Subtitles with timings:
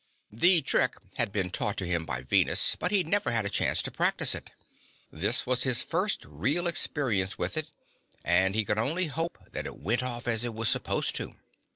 [0.31, 3.83] The trick had been taught to him by Venus, but he'd never had a chance
[3.83, 4.49] to practice it.
[5.11, 7.71] This was his first real experience with it,
[8.25, 11.35] and he could only hope that it went off as it was supposed to.